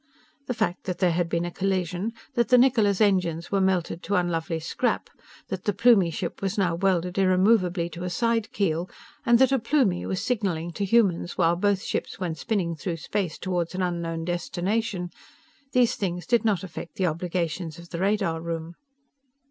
The 0.47 0.55
fact 0.55 0.85
that 0.85 0.97
there 0.97 1.11
had 1.11 1.29
been 1.29 1.45
a 1.45 1.51
collision, 1.51 2.11
that 2.33 2.47
the 2.49 2.57
Niccola's 2.57 2.99
engines 3.01 3.51
were 3.51 3.61
melted 3.61 4.01
to 4.01 4.15
unlovely 4.15 4.59
scrap, 4.59 5.11
that 5.49 5.65
the 5.65 5.73
Plumie 5.73 6.09
ship 6.09 6.41
was 6.41 6.57
now 6.57 6.73
welded 6.73 7.19
irremovably 7.19 7.87
to 7.91 8.03
a 8.03 8.09
side 8.09 8.51
keel, 8.51 8.89
and 9.27 9.37
that 9.37 9.51
a 9.51 9.59
Plumie 9.59 10.07
was 10.07 10.19
signaling 10.19 10.71
to 10.71 10.85
humans 10.85 11.37
while 11.37 11.55
both 11.55 11.83
ships 11.83 12.19
went 12.19 12.39
spinning 12.39 12.75
through 12.75 12.97
space 12.97 13.37
toward 13.37 13.75
an 13.75 13.83
unknown 13.83 14.25
destination 14.25 15.11
these 15.71 15.93
things 15.93 16.25
did 16.25 16.43
not 16.43 16.63
affect 16.63 16.95
the 16.95 17.05
obligations 17.05 17.77
of 17.77 17.89
the 17.89 17.99
radar 17.99 18.41
room. 18.41 18.73